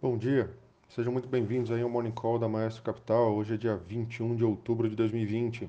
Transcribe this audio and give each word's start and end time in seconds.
Bom 0.00 0.16
dia, 0.16 0.48
sejam 0.88 1.12
muito 1.12 1.28
bem-vindos 1.28 1.72
aí 1.72 1.82
ao 1.82 1.88
Morning 1.88 2.12
Call 2.12 2.38
da 2.38 2.48
Maestro 2.48 2.84
Capital. 2.84 3.34
Hoje 3.34 3.54
é 3.54 3.56
dia 3.56 3.76
21 3.76 4.36
de 4.36 4.44
outubro 4.44 4.88
de 4.88 4.94
2020. 4.94 5.68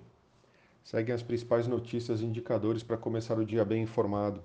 Seguem 0.83 1.15
as 1.15 1.23
principais 1.23 1.65
notícias 1.67 2.21
e 2.21 2.25
indicadores 2.25 2.83
para 2.83 2.95
começar 2.95 3.39
o 3.39 3.43
dia 3.43 3.65
bem 3.65 3.81
informado. 3.81 4.43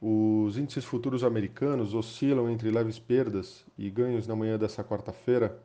Os 0.00 0.56
índices 0.56 0.84
futuros 0.84 1.24
americanos 1.24 1.92
oscilam 1.92 2.48
entre 2.48 2.70
leves 2.70 3.00
perdas 3.00 3.66
e 3.76 3.90
ganhos 3.90 4.28
na 4.28 4.36
manhã 4.36 4.56
dessa 4.56 4.84
quarta-feira, 4.84 5.60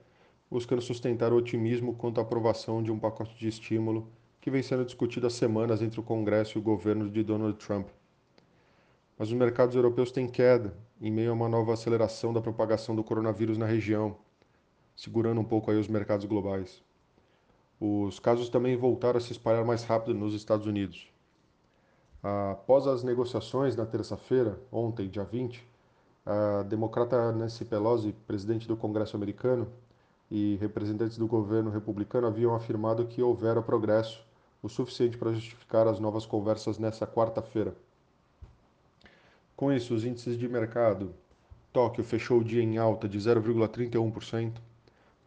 buscando 0.49 0.81
sustentar 0.81 1.31
o 1.31 1.37
otimismo 1.37 1.93
quanto 1.93 2.17
à 2.17 2.23
aprovação 2.23 2.81
de 2.81 2.91
um 2.91 2.97
pacote 2.97 3.37
de 3.37 3.47
estímulo 3.47 4.07
que 4.41 4.49
vem 4.49 4.63
sendo 4.63 4.83
discutido 4.85 5.27
há 5.27 5.29
semanas 5.29 5.83
entre 5.83 5.99
o 5.99 6.03
Congresso 6.03 6.57
e 6.57 6.59
o 6.59 6.63
governo 6.63 7.11
de 7.11 7.21
Donald 7.21 7.59
Trump. 7.59 7.89
Mas 9.19 9.27
os 9.27 9.33
mercados 9.33 9.75
europeus 9.75 10.13
têm 10.13 10.29
queda 10.29 10.73
em 11.01 11.11
meio 11.11 11.31
a 11.31 11.33
uma 11.33 11.49
nova 11.49 11.73
aceleração 11.73 12.31
da 12.31 12.39
propagação 12.39 12.95
do 12.95 13.03
coronavírus 13.03 13.57
na 13.57 13.65
região, 13.65 14.15
segurando 14.95 15.41
um 15.41 15.43
pouco 15.43 15.69
aí 15.69 15.77
os 15.77 15.89
mercados 15.89 16.25
globais. 16.25 16.81
Os 17.81 18.17
casos 18.17 18.47
também 18.47 18.77
voltaram 18.77 19.17
a 19.17 19.21
se 19.21 19.33
espalhar 19.33 19.65
mais 19.65 19.83
rápido 19.83 20.17
nos 20.17 20.33
Estados 20.33 20.65
Unidos. 20.65 21.11
Após 22.23 22.87
as 22.87 23.03
negociações 23.03 23.75
na 23.75 23.85
terça-feira, 23.85 24.57
ontem, 24.71 25.09
dia 25.09 25.25
20, 25.25 25.67
a 26.25 26.63
democrata 26.63 27.29
Nancy 27.33 27.65
Pelosi, 27.65 28.13
presidente 28.25 28.69
do 28.69 28.77
Congresso 28.77 29.17
americano, 29.17 29.67
e 30.31 30.55
representantes 30.61 31.17
do 31.17 31.27
governo 31.27 31.69
republicano 31.69 32.27
haviam 32.27 32.55
afirmado 32.55 33.05
que 33.05 33.21
houvera 33.21 33.61
progresso 33.61 34.25
o 34.63 34.69
suficiente 34.69 35.17
para 35.17 35.33
justificar 35.33 35.87
as 35.87 35.99
novas 35.99 36.25
conversas 36.25 36.77
nesta 36.77 37.05
quarta-feira. 37.05 37.75
Com 39.59 39.73
isso, 39.73 39.93
os 39.93 40.05
índices 40.05 40.37
de 40.37 40.47
mercado, 40.47 41.13
Tóquio 41.73 42.01
fechou 42.01 42.39
o 42.39 42.43
dia 42.45 42.63
em 42.63 42.77
alta 42.77 43.09
de 43.09 43.19
0,31%, 43.19 44.53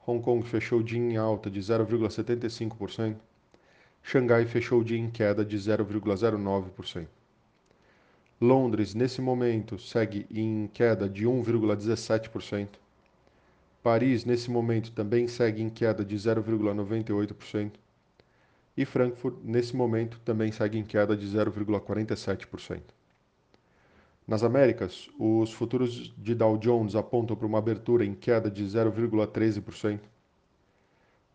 Hong 0.06 0.24
Kong 0.24 0.48
fechou 0.48 0.78
o 0.78 0.82
dia 0.82 0.98
em 0.98 1.18
alta 1.18 1.50
de 1.50 1.60
0,75%, 1.60 3.16
Xangai 4.02 4.46
fechou 4.46 4.80
o 4.80 4.84
dia 4.84 4.96
em 4.96 5.10
queda 5.10 5.44
de 5.44 5.54
0,09%. 5.58 7.08
Londres, 8.40 8.94
nesse 8.94 9.20
momento, 9.20 9.78
segue 9.78 10.26
em 10.30 10.66
queda 10.66 11.10
de 11.10 11.26
1,17%. 11.26 12.68
Paris, 13.82 14.24
nesse 14.24 14.50
momento, 14.50 14.92
também 14.92 15.28
segue 15.28 15.60
em 15.60 15.68
queda 15.68 16.02
de 16.02 16.16
0,98%. 16.16 17.72
E 18.78 18.86
Frankfurt, 18.86 19.36
nesse 19.44 19.76
momento, 19.76 20.18
também 20.24 20.50
segue 20.50 20.78
em 20.78 20.84
queda 20.84 21.14
de 21.14 21.26
0,47%. 21.26 22.80
Nas 24.26 24.44
Américas, 24.44 25.10
os 25.18 25.52
futuros 25.52 26.14
de 26.16 26.34
Dow 26.34 26.56
Jones 26.56 26.94
apontam 26.94 27.36
para 27.36 27.46
uma 27.46 27.58
abertura 27.58 28.04
em 28.04 28.14
queda 28.14 28.50
de 28.50 28.64
0,13%. 28.64 30.00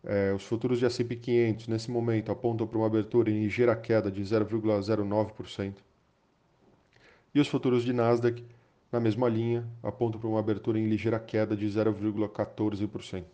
É, 0.04 0.32
os 0.32 0.44
futuros 0.44 0.78
de 0.78 0.86
S&P 0.86 1.16
500 1.16 1.68
nesse 1.68 1.90
momento 1.90 2.32
apontam 2.32 2.66
para 2.66 2.78
uma 2.78 2.86
abertura 2.86 3.30
em 3.30 3.42
ligeira 3.42 3.76
queda 3.76 4.10
de 4.10 4.22
0,09%. 4.22 5.74
E 7.34 7.40
os 7.40 7.48
futuros 7.48 7.84
de 7.84 7.92
Nasdaq, 7.92 8.42
na 8.90 8.98
mesma 8.98 9.28
linha, 9.28 9.68
apontam 9.82 10.18
para 10.18 10.28
uma 10.28 10.40
abertura 10.40 10.78
em 10.78 10.88
ligeira 10.88 11.20
queda 11.20 11.54
de 11.54 11.66
0,14%. 11.66 13.24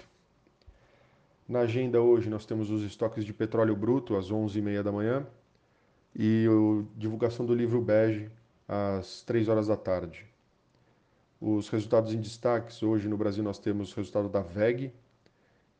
Na 1.49 1.61
agenda 1.61 2.01
hoje 2.01 2.29
nós 2.29 2.45
temos 2.45 2.71
os 2.71 2.83
estoques 2.83 3.25
de 3.25 3.33
petróleo 3.33 3.77
bruto 3.77 4.17
às 4.17 4.33
11h30 4.33 4.83
da 4.83 4.91
manhã 4.91 5.27
e 6.17 6.47
a 6.49 6.99
divulgação 6.99 7.47
do 7.47 7.55
livro 7.55 7.81
Bege 7.81 8.31
às 8.69 9.23
3 9.23 9.49
horas 9.49 9.67
da 9.67 9.77
tarde. 9.77 10.27
Os 11.41 11.69
resultados 11.69 12.15
em 12.15 12.21
destaques, 12.21 12.83
hoje 12.83 13.09
no 13.09 13.17
Brasil 13.17 13.45
nós 13.45 13.59
temos 13.59 13.93
o 13.93 13.97
resultado 13.97 14.29
da 14.29 14.41
VEG, 14.41 14.93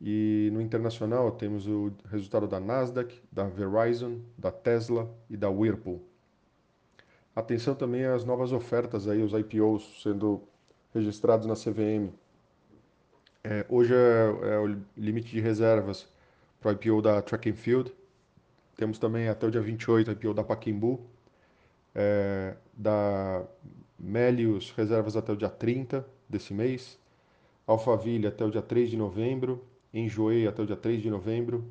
e 0.01 0.51
no 0.53 0.61
internacional 0.61 1.31
temos 1.33 1.67
o 1.67 1.93
resultado 2.11 2.47
da 2.47 2.61
Nasdaq, 2.61 3.19
da 3.33 3.45
Verizon, 3.45 4.21
da 4.37 4.51
Tesla 4.51 5.11
e 5.31 5.37
da 5.37 5.49
Whirlpool. 5.49 6.03
Atenção 7.35 7.75
também 7.75 8.05
às 8.05 8.25
novas 8.25 8.53
ofertas 8.53 9.09
aí, 9.09 9.23
os 9.23 9.33
IPOs 9.33 10.03
sendo 10.03 10.43
registrados 10.95 11.47
na 11.47 11.55
CVM. 11.55 12.13
É, 13.43 13.65
hoje 13.69 13.95
é, 13.95 14.55
é, 14.55 14.59
o 14.59 14.77
limite 14.97 15.31
de 15.31 15.41
reservas 15.41 16.07
para 16.61 16.71
o 16.71 16.73
IPO 16.73 17.03
da 17.03 17.21
Track 17.21 17.51
and 17.51 17.55
Field. 17.55 17.93
Temos 18.77 18.99
também 18.99 19.29
até 19.29 19.47
o 19.47 19.51
dia 19.51 19.61
28 19.61 20.09
o 20.09 20.13
IPO 20.13 20.35
da 20.35 20.45
Paquimbu, 20.45 21.01
é, 21.95 22.55
da 22.73 23.45
Melius, 23.99 24.71
reservas 24.73 25.17
até 25.17 25.33
o 25.33 25.37
dia 25.37 25.49
30 25.49 26.07
desse 26.29 26.53
mês, 26.53 26.99
Alphaville 27.67 28.27
até 28.27 28.45
o 28.45 28.51
dia 28.51 28.63
3 28.63 28.91
de 28.91 28.97
novembro, 28.97 29.65
Enjoei 29.95 30.49
até 30.49 30.61
o 30.61 30.67
dia 30.67 30.75
3 30.75 31.01
de 31.01 31.09
novembro 31.09 31.65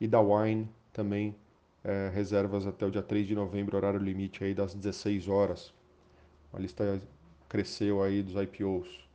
e 0.00 0.08
da 0.08 0.18
Wine 0.18 0.66
também 0.94 1.36
é, 1.84 2.08
reservas 2.08 2.66
até 2.66 2.86
o 2.86 2.90
dia 2.90 3.02
3 3.02 3.26
de 3.26 3.34
novembro, 3.34 3.76
horário 3.76 4.00
limite 4.00 4.42
aí 4.42 4.54
das 4.54 4.74
16 4.74 5.28
horas. 5.28 5.74
A 6.54 6.58
lista 6.58 6.98
cresceu 7.50 8.02
aí 8.02 8.22
dos 8.22 8.34
IPOs 8.34 9.06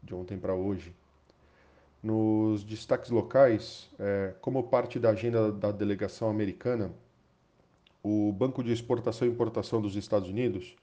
de 0.00 0.14
ontem 0.14 0.38
para 0.38 0.54
hoje. 0.54 0.94
Nos 2.00 2.62
destaques 2.62 3.10
locais, 3.10 3.90
é, 3.98 4.32
como 4.40 4.62
parte 4.62 5.00
da 5.00 5.10
agenda 5.10 5.50
da 5.50 5.72
delegação 5.72 6.30
americana, 6.30 6.92
o 8.04 8.32
Banco 8.32 8.62
de 8.62 8.72
Exportação 8.72 9.26
e 9.26 9.30
Importação 9.32 9.80
dos 9.80 9.96
Estados 9.96 10.28
Unidos 10.28 10.76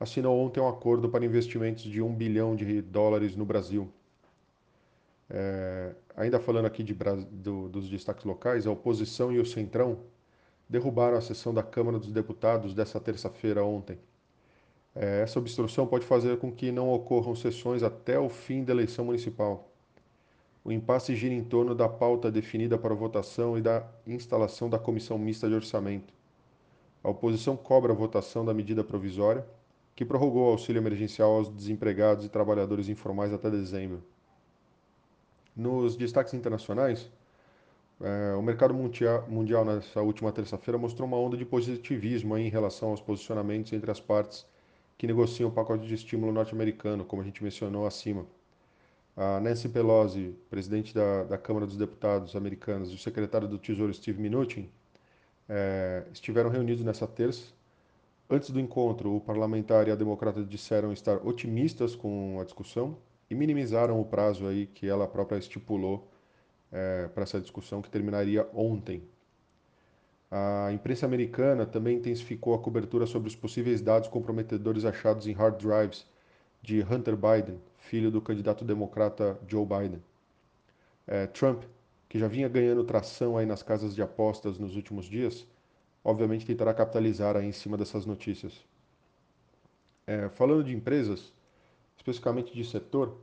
assinou 0.00 0.38
ontem 0.38 0.60
um 0.60 0.68
acordo 0.68 1.10
para 1.10 1.24
investimentos 1.24 1.82
de 1.82 2.00
1 2.00 2.14
bilhão 2.14 2.56
de 2.56 2.80
dólares 2.80 3.36
no 3.36 3.44
Brasil 3.44 3.92
é, 5.28 5.94
ainda 6.16 6.38
falando 6.38 6.66
aqui 6.66 6.82
de, 6.82 6.94
do, 6.94 7.68
dos 7.68 7.88
destaques 7.88 8.24
locais, 8.24 8.66
a 8.66 8.70
oposição 8.70 9.32
e 9.32 9.38
o 9.38 9.46
Centrão 9.46 9.98
derrubaram 10.68 11.16
a 11.16 11.20
sessão 11.20 11.52
da 11.52 11.62
Câmara 11.62 11.98
dos 11.98 12.12
Deputados 12.12 12.74
dessa 12.74 13.00
terça-feira 13.00 13.64
ontem. 13.64 13.98
É, 14.94 15.22
essa 15.22 15.38
obstrução 15.38 15.86
pode 15.86 16.06
fazer 16.06 16.38
com 16.38 16.52
que 16.52 16.70
não 16.70 16.92
ocorram 16.92 17.34
sessões 17.34 17.82
até 17.82 18.18
o 18.18 18.28
fim 18.28 18.62
da 18.64 18.72
eleição 18.72 19.04
municipal. 19.06 19.68
O 20.64 20.72
impasse 20.72 21.14
gira 21.14 21.34
em 21.34 21.44
torno 21.44 21.74
da 21.74 21.88
pauta 21.88 22.30
definida 22.30 22.78
para 22.78 22.94
votação 22.94 23.58
e 23.58 23.60
da 23.60 23.86
instalação 24.06 24.70
da 24.70 24.78
comissão 24.78 25.18
mista 25.18 25.48
de 25.48 25.54
orçamento. 25.54 26.14
A 27.04 27.10
oposição 27.10 27.54
cobra 27.54 27.92
a 27.92 27.94
votação 27.94 28.46
da 28.46 28.54
medida 28.54 28.82
provisória, 28.82 29.46
que 29.94 30.06
prorrogou 30.06 30.46
o 30.46 30.50
auxílio 30.52 30.80
emergencial 30.80 31.34
aos 31.34 31.50
desempregados 31.50 32.24
e 32.24 32.30
trabalhadores 32.30 32.88
informais 32.88 33.30
até 33.30 33.50
dezembro. 33.50 34.02
Nos 35.54 35.96
destaques 35.96 36.32
internacionais, 36.32 37.12
é, 38.00 38.34
o 38.34 38.42
mercado 38.42 38.72
mundial, 38.72 39.28
mundial 39.28 39.66
nessa 39.66 40.00
última 40.00 40.32
terça-feira 40.32 40.78
mostrou 40.78 41.06
uma 41.06 41.18
onda 41.18 41.36
de 41.36 41.44
positivismo 41.44 42.38
em 42.38 42.48
relação 42.48 42.88
aos 42.88 43.02
posicionamentos 43.02 43.74
entre 43.74 43.90
as 43.90 44.00
partes 44.00 44.46
que 44.96 45.06
negociam 45.06 45.50
o 45.50 45.52
pacote 45.52 45.86
de 45.86 45.94
estímulo 45.94 46.32
norte-americano, 46.32 47.04
como 47.04 47.20
a 47.20 47.24
gente 47.24 47.44
mencionou 47.44 47.86
acima. 47.86 48.26
A 49.14 49.40
Nancy 49.40 49.68
Pelosi, 49.68 50.34
presidente 50.48 50.94
da, 50.94 51.24
da 51.24 51.36
Câmara 51.36 51.66
dos 51.66 51.76
Deputados 51.76 52.34
americanos, 52.34 52.90
e 52.90 52.94
o 52.94 52.98
secretário 52.98 53.46
do 53.46 53.58
Tesouro 53.58 53.92
Steve 53.92 54.22
Mnuchin 54.22 54.70
é, 55.48 56.04
estiveram 56.12 56.50
reunidos 56.50 56.84
nessa 56.84 57.06
terça. 57.06 57.52
Antes 58.28 58.50
do 58.50 58.58
encontro, 58.58 59.14
o 59.14 59.20
parlamentar 59.20 59.86
e 59.86 59.90
a 59.90 59.94
democrata 59.94 60.42
disseram 60.42 60.92
estar 60.92 61.16
otimistas 61.26 61.94
com 61.94 62.38
a 62.40 62.44
discussão 62.44 62.96
e 63.30 63.34
minimizaram 63.34 64.00
o 64.00 64.04
prazo 64.04 64.46
aí 64.46 64.66
que 64.66 64.88
ela 64.88 65.06
própria 65.06 65.38
estipulou 65.38 66.08
é, 66.72 67.08
para 67.08 67.22
essa 67.22 67.40
discussão 67.40 67.82
que 67.82 67.90
terminaria 67.90 68.48
ontem. 68.54 69.02
A 70.30 70.72
imprensa 70.72 71.06
americana 71.06 71.64
também 71.64 71.98
intensificou 71.98 72.54
a 72.54 72.58
cobertura 72.58 73.06
sobre 73.06 73.28
os 73.28 73.36
possíveis 73.36 73.80
dados 73.80 74.08
comprometedores 74.08 74.84
achados 74.84 75.26
em 75.28 75.32
hard 75.32 75.58
drives 75.60 76.06
de 76.60 76.80
Hunter 76.80 77.14
Biden, 77.14 77.60
filho 77.78 78.10
do 78.10 78.20
candidato 78.20 78.64
democrata 78.64 79.38
Joe 79.46 79.64
Biden. 79.64 80.02
É, 81.06 81.26
Trump, 81.26 81.62
que 82.14 82.18
já 82.20 82.28
vinha 82.28 82.48
ganhando 82.48 82.84
tração 82.84 83.36
aí 83.36 83.44
nas 83.44 83.60
casas 83.60 83.92
de 83.92 84.00
apostas 84.00 84.56
nos 84.56 84.76
últimos 84.76 85.06
dias, 85.06 85.44
obviamente 86.04 86.46
tentará 86.46 86.72
capitalizar 86.72 87.36
aí 87.36 87.44
em 87.44 87.50
cima 87.50 87.76
dessas 87.76 88.06
notícias. 88.06 88.64
É, 90.06 90.28
falando 90.28 90.62
de 90.62 90.72
empresas, 90.72 91.32
especificamente 91.96 92.54
de 92.54 92.64
setor, 92.64 93.18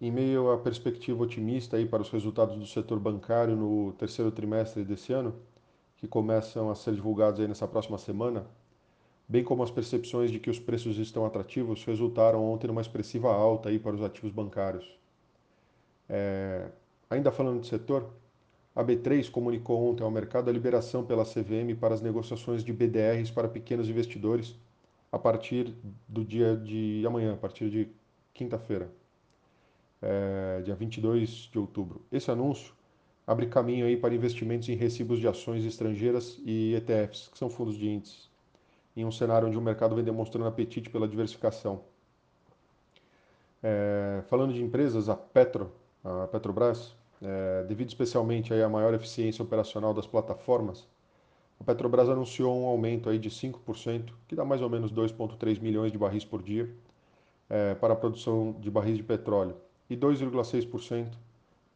em 0.00 0.10
meio 0.10 0.50
à 0.50 0.56
perspectiva 0.56 1.22
otimista 1.22 1.76
aí 1.76 1.84
para 1.84 2.00
os 2.00 2.08
resultados 2.08 2.56
do 2.56 2.64
setor 2.66 2.98
bancário 2.98 3.54
no 3.54 3.92
terceiro 3.98 4.32
trimestre 4.32 4.82
desse 4.82 5.12
ano, 5.12 5.38
que 5.98 6.08
começam 6.08 6.70
a 6.70 6.74
ser 6.74 6.94
divulgados 6.94 7.38
aí 7.38 7.46
nessa 7.46 7.68
próxima 7.68 7.98
semana, 7.98 8.46
bem 9.28 9.44
como 9.44 9.62
as 9.62 9.70
percepções 9.70 10.30
de 10.30 10.40
que 10.40 10.48
os 10.48 10.58
preços 10.58 10.96
estão 10.96 11.26
atrativos, 11.26 11.84
resultaram 11.84 12.42
ontem 12.42 12.66
numa 12.66 12.80
expressiva 12.80 13.30
alta 13.30 13.68
aí 13.68 13.78
para 13.78 13.94
os 13.94 14.02
ativos 14.02 14.32
bancários. 14.32 14.98
É, 16.08 16.70
ainda 17.10 17.30
falando 17.30 17.60
de 17.60 17.66
setor, 17.66 18.21
a 18.74 18.82
B3 18.84 19.30
comunicou 19.30 19.90
ontem 19.90 20.02
ao 20.02 20.10
mercado 20.10 20.48
a 20.48 20.52
liberação 20.52 21.04
pela 21.04 21.24
CVM 21.24 21.74
para 21.78 21.94
as 21.94 22.00
negociações 22.00 22.64
de 22.64 22.72
BDRs 22.72 23.30
para 23.30 23.48
pequenos 23.48 23.88
investidores 23.88 24.56
a 25.10 25.18
partir 25.18 25.74
do 26.08 26.24
dia 26.24 26.56
de 26.56 27.04
amanhã, 27.06 27.34
a 27.34 27.36
partir 27.36 27.70
de 27.70 27.88
quinta-feira. 28.32 28.90
é, 30.02 30.60
dia 30.62 30.74
22 30.74 31.48
de 31.52 31.58
outubro. 31.58 32.02
Esse 32.10 32.30
anúncio 32.30 32.74
abre 33.26 33.46
caminho 33.46 33.86
aí 33.86 33.96
para 33.96 34.14
investimentos 34.14 34.68
em 34.68 34.74
recibos 34.74 35.20
de 35.20 35.28
ações 35.28 35.64
estrangeiras 35.64 36.40
e 36.44 36.74
ETFs, 36.74 37.28
que 37.28 37.38
são 37.38 37.48
fundos 37.48 37.76
de 37.76 37.88
índices, 37.88 38.28
em 38.96 39.04
um 39.04 39.12
cenário 39.12 39.48
onde 39.48 39.56
o 39.56 39.62
mercado 39.62 39.94
vem 39.94 40.04
demonstrando 40.04 40.48
apetite 40.48 40.90
pela 40.90 41.06
diversificação. 41.08 41.84
É, 43.62 44.22
falando 44.26 44.52
de 44.52 44.62
empresas, 44.62 45.08
a 45.08 45.16
Petro, 45.16 45.72
a 46.02 46.26
Petrobras, 46.26 46.96
é, 47.22 47.64
devido 47.64 47.88
especialmente 47.88 48.52
à 48.52 48.68
maior 48.68 48.92
eficiência 48.94 49.42
operacional 49.42 49.94
das 49.94 50.06
plataformas, 50.06 50.86
a 51.60 51.64
Petrobras 51.64 52.08
anunciou 52.08 52.60
um 52.60 52.66
aumento 52.66 53.08
aí 53.08 53.18
de 53.18 53.30
5%, 53.30 54.12
que 54.26 54.34
dá 54.34 54.44
mais 54.44 54.60
ou 54.60 54.68
menos 54.68 54.92
2,3 54.92 55.60
milhões 55.60 55.92
de 55.92 55.98
barris 55.98 56.24
por 56.24 56.42
dia, 56.42 56.68
é, 57.48 57.74
para 57.76 57.92
a 57.92 57.96
produção 57.96 58.56
de 58.58 58.68
barris 58.68 58.96
de 58.96 59.04
petróleo, 59.04 59.54
e 59.88 59.96
2,6%, 59.96 61.12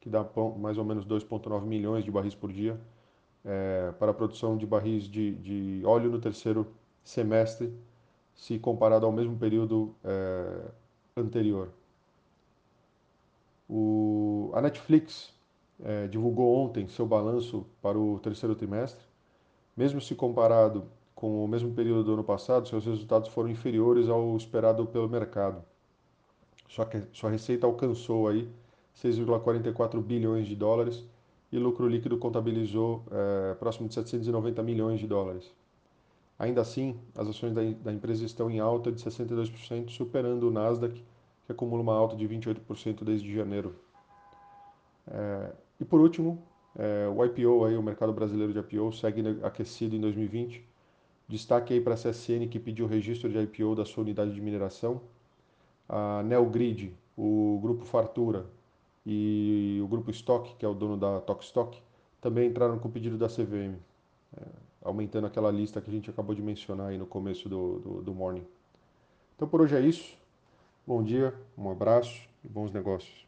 que 0.00 0.08
dá 0.08 0.26
mais 0.58 0.76
ou 0.76 0.84
menos 0.84 1.06
2,9 1.06 1.62
milhões 1.64 2.04
de 2.04 2.10
barris 2.10 2.34
por 2.34 2.52
dia, 2.52 2.80
é, 3.44 3.92
para 3.92 4.10
a 4.10 4.14
produção 4.14 4.56
de 4.56 4.66
barris 4.66 5.04
de, 5.04 5.36
de, 5.36 5.82
óleo 5.84 6.10
no 6.10 6.18
terceiro 6.18 6.66
semestre, 7.04 7.72
se 8.34 8.58
comparado 8.58 9.06
ao 9.06 9.12
mesmo 9.12 9.36
período 9.36 9.94
é, 10.02 10.62
anterior. 11.16 11.70
O, 13.68 14.50
a 14.52 14.60
Netflix 14.60 15.35
é, 15.82 16.06
divulgou 16.06 16.56
ontem 16.56 16.88
seu 16.88 17.06
balanço 17.06 17.66
para 17.82 17.98
o 17.98 18.18
terceiro 18.20 18.54
trimestre. 18.54 19.04
Mesmo 19.76 20.00
se 20.00 20.14
comparado 20.14 20.84
com 21.14 21.44
o 21.44 21.48
mesmo 21.48 21.72
período 21.72 22.04
do 22.04 22.12
ano 22.14 22.24
passado, 22.24 22.68
seus 22.68 22.84
resultados 22.84 23.28
foram 23.30 23.48
inferiores 23.48 24.08
ao 24.08 24.36
esperado 24.36 24.86
pelo 24.86 25.08
mercado. 25.08 25.62
Sua, 26.68 26.88
sua 27.12 27.30
receita 27.30 27.66
alcançou 27.66 28.28
aí 28.28 28.48
6,44 28.96 30.00
bilhões 30.02 30.46
de 30.46 30.54
dólares 30.54 31.04
e 31.52 31.58
lucro 31.58 31.88
líquido 31.88 32.18
contabilizou 32.18 33.04
é, 33.10 33.54
próximo 33.54 33.88
de 33.88 33.94
790 33.94 34.62
milhões 34.62 35.00
de 35.00 35.06
dólares. 35.06 35.52
Ainda 36.38 36.60
assim, 36.60 36.98
as 37.14 37.28
ações 37.28 37.54
da, 37.54 37.62
da 37.62 37.92
empresa 37.92 38.24
estão 38.24 38.50
em 38.50 38.60
alta 38.60 38.92
de 38.92 39.02
62%, 39.02 39.88
superando 39.90 40.48
o 40.48 40.50
Nasdaq, 40.50 41.02
que 41.46 41.52
acumula 41.52 41.82
uma 41.82 41.94
alta 41.94 42.16
de 42.16 42.28
28% 42.28 43.04
desde 43.04 43.34
janeiro. 43.34 43.74
É, 45.06 45.52
e 45.80 45.84
por 45.84 46.00
último, 46.00 46.42
é, 46.78 47.08
o 47.08 47.24
IPO, 47.24 47.64
aí, 47.64 47.76
o 47.76 47.82
mercado 47.82 48.12
brasileiro 48.12 48.52
de 48.52 48.58
IPO, 48.58 48.92
segue 48.92 49.22
aquecido 49.42 49.96
em 49.96 50.00
2020. 50.00 50.64
Destaque 51.28 51.74
aí 51.74 51.80
para 51.80 51.94
a 51.94 51.96
CSN, 51.96 52.46
que 52.48 52.58
pediu 52.58 52.86
o 52.86 52.88
registro 52.88 53.28
de 53.28 53.38
IPO 53.38 53.74
da 53.74 53.84
sua 53.84 54.02
unidade 54.02 54.32
de 54.32 54.40
mineração. 54.40 55.00
A 55.88 56.22
Neogrid, 56.22 56.92
o 57.16 57.58
Grupo 57.62 57.84
Fartura 57.84 58.46
e 59.04 59.80
o 59.82 59.88
Grupo 59.88 60.10
Stock, 60.10 60.54
que 60.56 60.64
é 60.64 60.68
o 60.68 60.74
dono 60.74 60.96
da 60.96 61.20
Tokstok, 61.20 61.80
também 62.20 62.48
entraram 62.48 62.78
com 62.78 62.88
o 62.88 62.90
pedido 62.90 63.16
da 63.16 63.28
CVM, 63.28 63.76
é, 64.36 64.42
aumentando 64.82 65.26
aquela 65.26 65.50
lista 65.50 65.80
que 65.80 65.90
a 65.90 65.92
gente 65.92 66.10
acabou 66.10 66.34
de 66.34 66.42
mencionar 66.42 66.88
aí 66.88 66.98
no 66.98 67.06
começo 67.06 67.48
do, 67.48 67.78
do, 67.78 68.02
do 68.02 68.14
morning. 68.14 68.44
Então 69.36 69.48
por 69.48 69.60
hoje 69.60 69.76
é 69.76 69.80
isso. 69.80 70.16
Bom 70.86 71.02
dia, 71.02 71.34
um 71.56 71.70
abraço 71.70 72.28
e 72.44 72.48
bons 72.48 72.72
negócios. 72.72 73.25